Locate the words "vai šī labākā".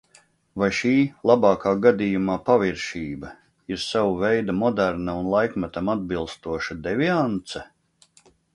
0.61-1.73